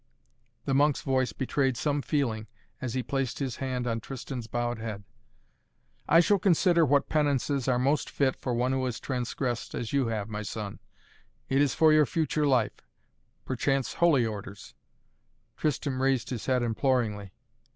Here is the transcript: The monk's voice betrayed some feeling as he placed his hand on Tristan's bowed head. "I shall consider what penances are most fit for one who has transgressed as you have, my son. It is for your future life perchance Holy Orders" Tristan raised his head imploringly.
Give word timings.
The 0.65 0.73
monk's 0.73 1.03
voice 1.03 1.31
betrayed 1.31 1.77
some 1.77 2.01
feeling 2.01 2.47
as 2.81 2.95
he 2.95 3.03
placed 3.03 3.37
his 3.37 3.57
hand 3.57 3.85
on 3.85 3.99
Tristan's 3.99 4.47
bowed 4.47 4.79
head. 4.79 5.03
"I 6.09 6.21
shall 6.21 6.39
consider 6.39 6.83
what 6.83 7.07
penances 7.07 7.67
are 7.67 7.77
most 7.77 8.09
fit 8.09 8.35
for 8.35 8.51
one 8.55 8.71
who 8.71 8.83
has 8.85 8.99
transgressed 8.99 9.75
as 9.75 9.93
you 9.93 10.07
have, 10.07 10.27
my 10.27 10.41
son. 10.41 10.79
It 11.49 11.61
is 11.61 11.75
for 11.75 11.93
your 11.93 12.07
future 12.07 12.47
life 12.47 12.81
perchance 13.45 13.93
Holy 13.93 14.25
Orders" 14.25 14.73
Tristan 15.57 15.99
raised 15.99 16.31
his 16.31 16.47
head 16.47 16.63
imploringly. 16.63 17.31